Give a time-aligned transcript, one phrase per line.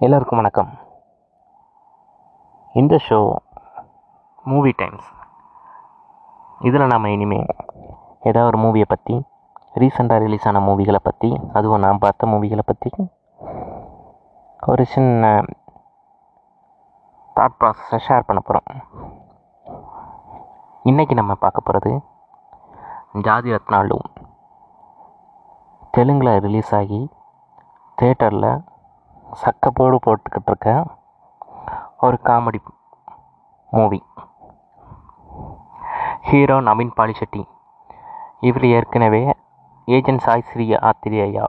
[0.00, 0.70] எல்லோருக்கும் வணக்கம்.
[2.74, 3.18] இந்த ஷோ
[4.46, 5.08] மூவி டைம்ஸ்
[6.60, 7.50] இதில் நாம் இனிமேல்
[8.20, 9.16] ஏதாவது ஒரு மூவியை பற்றி
[9.74, 12.90] ரீசெண்டாக ரிலீஸ் ஆன மூவிகளை பற்றி அதுவும் நான் பார்த்த மூவிகளை பற்றி
[14.62, 15.32] ஒரு சின்ன
[17.36, 18.70] தாட் ப்ராசஸை ஷேர் பண்ண போகிறோம்
[20.84, 21.92] இன்றைக்கி நம்ம பார்க்க போகிறது
[23.28, 24.08] ஜாதி ரத்னாலும்
[25.90, 27.02] தெலுங்கில் ரிலீஸ் ஆகி
[27.98, 28.50] தேட்டரில்
[29.42, 30.70] சக்கப்போடு போட்டுக்கிட்டு இருக்க
[32.06, 32.60] ஒரு comedy
[33.72, 34.00] movie
[36.28, 37.42] hero Naveen Polishetty.
[38.48, 39.22] இவர் ஏற்கனவே
[39.96, 41.46] agent Sai Sri Athreya.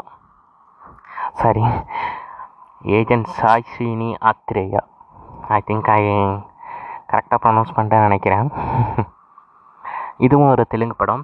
[1.42, 1.66] Sorry
[2.98, 4.82] agent Sai Srini Athreya.
[5.58, 6.02] I think I
[7.12, 8.50] கரெக்டாக ப்ரொனவுன்ஸ் பண்ணிட்டேன்னு நினைக்கிறேன்.
[10.26, 11.24] இதுவும் ஒரு தெலுங்கு படம்.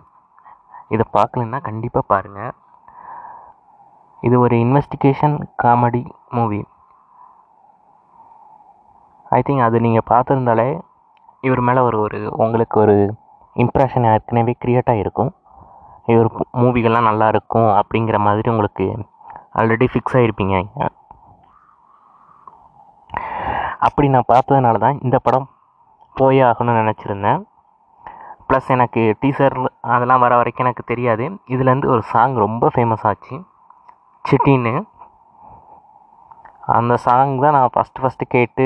[0.95, 2.53] இதை பார்க்கலன்னா கண்டிப்பாக பாருங்கள்
[4.23, 6.03] இது ஒரு investigation comedy
[6.37, 6.61] movie
[9.31, 10.67] I think அது நீங்கள் பார்த்துருந்தாலே
[11.43, 12.95] இவர் மேலே ஒரு ஒரு உங்களுக்கு ஒரு
[13.55, 15.31] இம்ப்ரெஷன் ஏற்கனவே க்ரியேட் ஆகிருக்கும்
[16.13, 16.29] இவர்
[16.61, 18.85] மூவிகள்லாம் நல்லா இருக்கும் அப்படிங்கிற மாதிரி உங்களுக்கு
[19.59, 20.55] ஆல்ரெடி ஃபிக்ஸ் ஆகிருப்பீங்க
[23.87, 25.47] அப்படி நான் பார்த்ததுனால தான் இந்த படம்
[26.15, 27.41] போயே ஆகணும்னு நினச்சிருந்தேன்.
[28.47, 29.55] ப்ளஸ் எனக்கு டீசர்
[29.93, 31.25] அதெல்லாம் வர வரைக்கும் எனக்கு தெரியாது.
[31.53, 33.35] இதுலேருந்து ஒரு சாங் ரொம்ப ஃபேமஸ் ஆச்சு.
[34.29, 34.73] சிட்டின்னு.
[36.77, 38.65] அந்த சாங் தான் நான் ஃபஸ்ட்டு ஃபஸ்ட்டு கேட்டு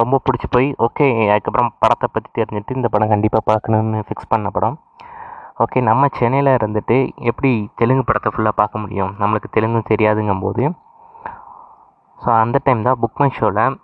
[0.00, 4.76] ரொம்ப பிடிச்சி போய் ஓகே அதுக்கப்புறம் படத்தை பற்றி தெரிஞ்சுட்டு இந்த படம் கண்டிப்பாக பார்க்கணுன்னு ஃபிக்ஸ் பண்ண படம்.
[5.62, 6.96] ஓகே நம்ம சென்னையில் இருந்துட்டு
[7.30, 7.50] எப்படி
[7.80, 9.12] தெலுங்கு படத்தை ஃபுல்லாக பார்க்க முடியும்?
[9.22, 10.62] நம்மளுக்கு தெலுங்கு தெரியாதுங்கும்போது.
[12.20, 13.76] ஸோ அந்த டைம் தான் புக் மை ஷோவில்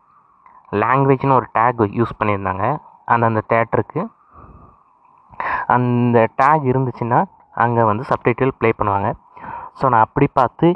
[0.83, 2.65] லாங்குவேஜ்னு ஒரு டேக் யூஸ் பண்ணியிருந்தாங்க.
[3.13, 4.01] அந்தந்த தேட்டருக்கு
[5.75, 7.21] அந்த டேக் இருந்துச்சுன்னா
[7.65, 9.09] அங்கே வந்து சப்டைட்டில் ப்ளே பண்ணுவாங்க.
[9.79, 10.69] ஸோ நான் அப்படி பார்த்து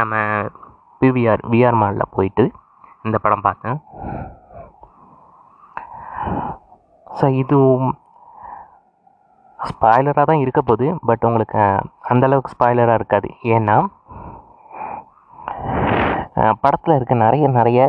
[0.00, 0.14] நம்ம
[1.00, 2.44] பிவிஆர் விஆர் மாலில் போயிட்டு
[3.06, 3.78] இந்த படம் பார்த்தேன்.
[7.18, 7.58] ஸோ இது
[9.58, 11.58] ஸ்பாய்லராக தான் இருக்க போகுது பட் உங்களுக்கு
[12.12, 13.28] அந்தளவுக்கு ஸ்பாய்லராக இருக்காது.
[13.56, 13.76] ஏன்னா
[16.62, 17.80] படத்தில் இருக்க நிறைய நிறைய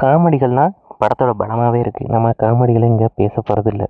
[0.00, 3.84] காமெடிகள்னால் படத்தோட பலமாகவே இருக்குது நம்ம காமெடிகளை இங்கே பேச போகிறதில்ல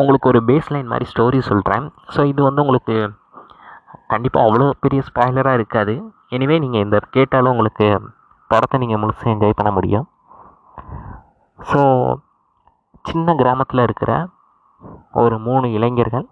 [0.00, 1.84] உங்களுக்கு ஒரு பேஸ் லைன் மாதிரி ஸ்டோரி சொல்கிறேன்
[2.14, 2.96] ஸோ இது வந்து உங்களுக்கு
[4.12, 5.94] கண்டிப்பாக அவ்வளோ பெரிய ஸ்பாய்லராக இருக்காது.
[6.36, 7.86] எனிவே நீங்கள் இந்த கேட்டாலும் உங்களுக்கு
[8.50, 10.06] படத்தை நீங்கள் முழுசாக என்ஜாய் பண்ண முடியும்.
[11.58, 11.80] ஸோ
[13.04, 14.12] சின்ன கிராமத்தில் இருக்கிற
[15.22, 16.26] ஒரு மூணு இளைஞர்கள்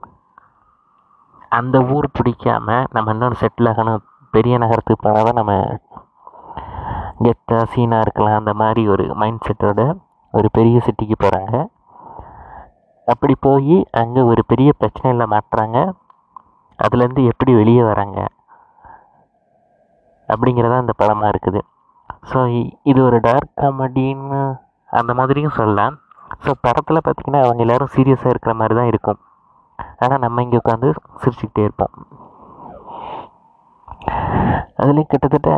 [1.53, 4.03] அந்த ஊர் பிடிக்காம நம்ம இன்னொன்று செட்டில் ஆகணும்
[4.35, 5.55] பெரிய நகரத்துக்கு போனால் தான் நம்ம
[7.25, 9.83] கெத்தாக சீனாக இருக்கலாம் அந்த மாதிரி ஒரு மைண்ட் செட்டோட
[10.35, 11.55] ஒரு பெரிய சிட்டிக்கு போகிறாங்க
[13.13, 15.79] அப்படி போய் அங்கே ஒரு பெரிய பிரச்சனையில் மாட்டுறாங்க.
[16.79, 18.19] அதுலேருந்து எப்படி வெளியே வராங்க?
[20.29, 21.61] அப்படிங்கிறதா அந்த படமாக இருக்குது.
[22.31, 22.39] ஸோ
[22.91, 24.41] இது ஒரு டார்க் காமெடின்னு
[24.91, 25.95] அந்த மாதிரியும் சொல்லலாம்.
[26.45, 29.21] ஸோ படத்தில் பார்த்திங்கன்னா அவங்க எல்லோரும் சீரியஸாக இருக்கிற மாதிரி தான் இருக்கும்.
[30.03, 30.89] ஆனால் நம்ம இங்கே உட்காந்து
[31.21, 31.95] சிரிச்சுக்கிட்டே இருப்போம்.
[34.81, 35.51] அதுலேயும் கிட்டத்தட்ட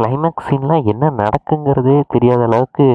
[0.00, 2.86] கிளைமேக்ஸ் சீன்லாம் என்ன நடக்குங்கிறதே தெரியாத அளவுக்கு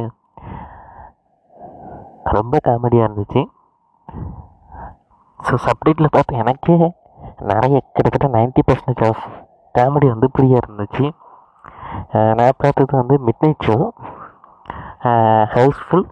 [2.38, 3.42] ரொம்ப காமெடியாக இருந்துச்சு.
[5.48, 6.76] ஸோ சப்டேட்டில் பார்த்து எனக்கே
[7.50, 9.24] நிறைய கிட்டத்தட்ட நைன்ட்டி பர்சன்டேஜ் ஆஃப்
[9.76, 11.06] காமெடி வந்து ஃப்ரீயாக இருந்துச்சு.
[12.40, 13.78] நான் பார்த்தது வந்து மிட் நைட் ஷோ
[15.56, 16.06] ஹவுஸ்ஃபுல்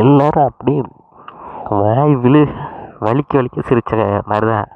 [0.00, 0.74] எல்லோரும் அப்படி
[1.80, 2.42] வாய் விழு
[3.06, 3.94] வலிக்க வலிக்க சிரித்த
[4.30, 4.70] மாதிரி தான்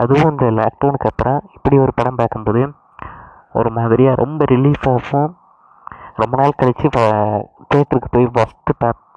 [0.00, 2.62] அதுவும் இந்த லாக்டவுனுக்கு அப்புறம் இப்படி ஒரு படம் பார்க்கும்போது
[3.60, 5.30] ஒரு மாதிரியாக ரொம்ப ரிலீஃபாகவும்
[6.20, 6.88] ரொம்ப நாள் கழித்து
[7.72, 9.09] தேட்டருக்கு போய் ஃபஸ்ட்டு பார்த்து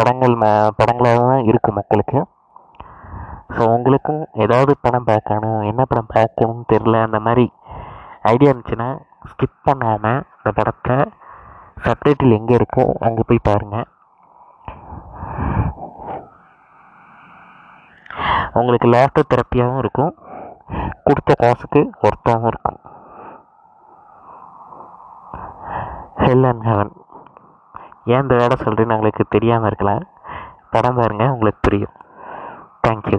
[0.00, 0.46] படங்கள் ம
[0.80, 2.20] படங்களாக தான் இருக்குது மக்களுக்கு.
[3.54, 7.46] ஸோ உங்களுக்கும் ஏதாவது படம் பார்க்கணும் என்ன படம் பார்க்கணும்னு தெரில அந்த மாதிரி
[8.32, 8.90] ஐடியா இருந்துச்சுன்னா
[9.30, 10.98] ஸ்கிப் பண்ணாமல் இந்த படத்தை
[11.86, 13.88] சப்டைட்டில் எங்கே இருக்கோ அங்கே போய் பாருங்கள்
[18.60, 20.14] உங்களுக்கு லேப்டாப் தெரப்பியாகவும் இருக்கும்.
[21.06, 22.78] கொடுத்த காசுக்கு ஒர்த்தாகவும் இருக்கும்.
[26.24, 26.92] ஹெல் அண்ட் ஹெவன்
[28.12, 30.04] ஏன் இந்த வேலை சொல்கிறேன்னு உங்களுக்கு தெரியாமல் இருக்கலாம்.
[30.74, 31.94] படம் பாருங்கள் உங்களுக்கு புரியும்
[32.86, 33.18] தேங்க்யூ